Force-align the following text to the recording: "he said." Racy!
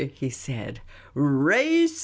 "he 0.15 0.31
said." 0.31 0.81
Racy! 1.13 1.95